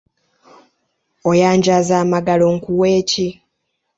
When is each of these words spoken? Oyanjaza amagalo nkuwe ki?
Oyanjaza 1.29 1.93
amagalo 2.03 2.45
nkuwe 2.55 2.91
ki? 3.09 3.29